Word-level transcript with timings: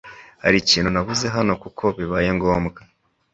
Hari 0.43 0.57
ikintu 0.63 0.89
nabuze 0.91 1.25
hano 1.35 1.53
kuko 1.63 1.83
bibaye 1.97 2.29
ngombwa 2.37 2.79